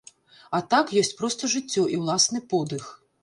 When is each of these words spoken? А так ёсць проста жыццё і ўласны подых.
А 0.59 0.61
так 0.71 0.93
ёсць 1.01 1.13
проста 1.19 1.51
жыццё 1.55 1.83
і 1.97 2.01
ўласны 2.05 2.43
подых. 2.55 2.91